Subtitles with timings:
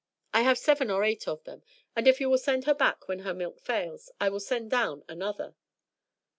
[0.33, 1.61] I have seven or eight of them,
[1.95, 5.03] and if you will send her back when her milk fails I will send down
[5.07, 5.53] another."